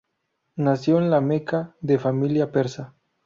[0.55, 2.95] Nació en La Meca, de familia persa.